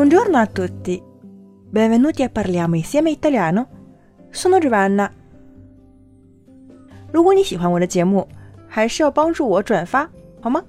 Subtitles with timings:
[0.00, 1.02] Buongiorno a tutti,
[1.68, 3.68] benvenuti a parliamo insieme italiano.
[4.30, 5.10] Sono Giovanna。
[7.12, 8.26] 如果你喜欢我的节目，
[8.66, 10.10] 还是要帮助我转发，
[10.40, 10.64] 好吗？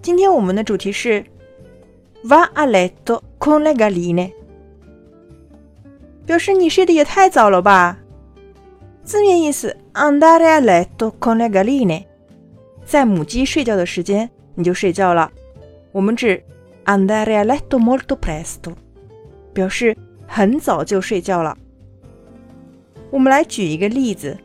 [0.00, 1.24] 今天我们的主题是
[2.24, 4.32] Va a letto con le galline，
[6.24, 7.98] 表示你睡得也太早了吧？
[9.02, 12.04] 字面意思 andare a letto con le galline，
[12.84, 15.30] 在母鸡睡觉的时间你就睡觉了。
[15.92, 16.42] 我们指
[16.84, 18.74] andare a letto molto presto，
[19.52, 21.56] 表示很早就睡觉了。
[23.10, 24.36] 我们来举一个例子：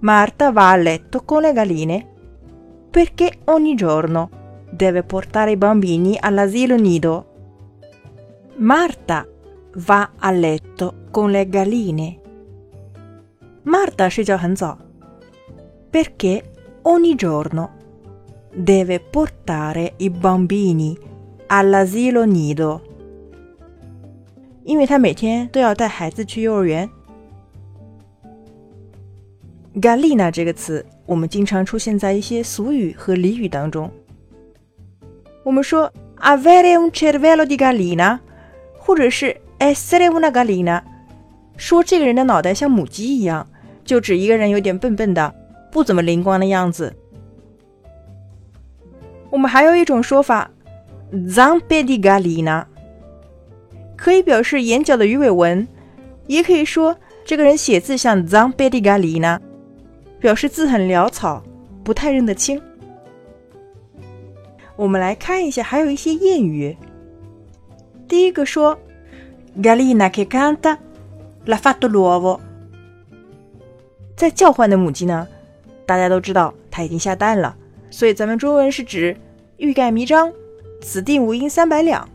[0.00, 2.06] Marta va a letto con le galline
[2.90, 4.30] perché ogni giorno
[4.70, 7.26] deve portare i bambini all'asilo nido.
[8.56, 9.26] Marta
[9.74, 12.20] va a letto con le galline.
[13.64, 14.76] Marta 睡觉很早，
[15.90, 16.42] perché
[16.82, 17.70] ogni giorno
[18.53, 20.97] deve portare i bambini
[21.47, 22.81] all'asilo nido，
[24.63, 26.89] 因为他每天都要带孩子去幼儿园。
[29.75, 33.89] Galina 这个词，我们经常出现在一些俗语和俚语当中。
[35.43, 38.19] 我们说 avere un cervello di gallina，
[38.77, 40.81] 或者是 essere una gallina，
[41.55, 43.47] 说这个人的脑袋像母鸡一样，
[43.85, 45.33] 就指一个人有点笨笨的，
[45.71, 46.93] 不怎么灵光的样子。
[49.31, 50.51] 我们还有一种说法
[51.11, 52.65] ，zampe di gallina，
[53.95, 55.65] 可以表示眼角的鱼尾纹，
[56.27, 59.39] 也可以说这个人写字像 zampe di gallina，
[60.19, 61.41] 表示字很潦草，
[61.81, 62.61] 不太认得清。
[64.75, 66.75] 我们来看一下，还有一些谚语。
[68.07, 68.77] 第一个说
[69.61, 70.77] ，galina che canta
[71.45, 72.39] la fatto l'uovo，
[74.17, 75.25] 在叫唤的母鸡呢，
[75.85, 77.55] 大家都知道它已经下蛋了。
[77.91, 79.15] 所以咱们中文是指
[79.57, 80.33] 欲盖弥彰，
[80.81, 82.09] 此地无银三百两。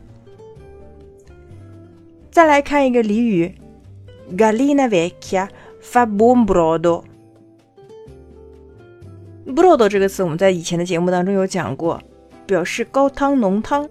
[2.30, 3.54] 再来看一个俚语
[4.36, 5.48] ，Gallina vecchia
[5.80, 7.04] fa buon brodo。
[9.46, 12.02] brodo 这个词我们在以前的节目当中有讲过，
[12.46, 13.88] 表示高汤浓汤，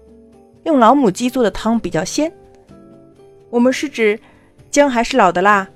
[0.64, 2.30] 用老母鸡做的汤比较鲜。
[3.48, 4.20] 我们是指
[4.70, 5.66] 姜还是老的辣。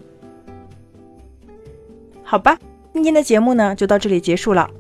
[2.23, 2.59] 好吧，
[2.93, 4.71] 今天的节目呢就到这里结束了。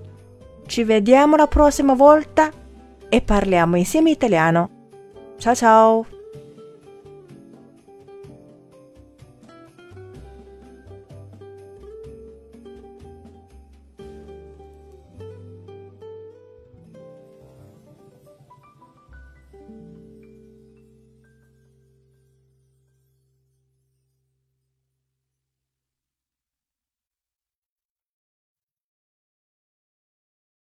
[0.70, 2.48] Ci vediamo la prossima volta
[3.08, 4.70] e parliamo insieme italiano.
[5.36, 6.06] Ciao ciao!